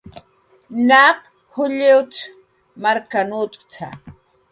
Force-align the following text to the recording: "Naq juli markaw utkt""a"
"Naq 0.87 1.17
juli 1.53 1.91
markaw 2.81 3.31
utkt""a" 3.41 3.87